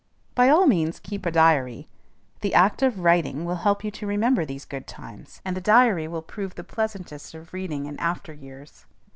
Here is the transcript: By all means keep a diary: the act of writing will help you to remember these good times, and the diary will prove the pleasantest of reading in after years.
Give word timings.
By 0.33 0.49
all 0.49 0.65
means 0.65 0.99
keep 0.99 1.27
a 1.27 1.31
diary: 1.31 1.87
the 2.39 2.55
act 2.55 2.81
of 2.81 3.01
writing 3.01 3.45
will 3.45 3.57
help 3.57 3.83
you 3.83 3.91
to 3.91 4.07
remember 4.07 4.45
these 4.45 4.65
good 4.65 4.87
times, 4.87 5.41
and 5.45 5.55
the 5.55 5.61
diary 5.61 6.07
will 6.07 6.23
prove 6.23 6.55
the 6.55 6.63
pleasantest 6.63 7.35
of 7.35 7.53
reading 7.53 7.85
in 7.85 7.99
after 7.99 8.33
years. 8.33 8.87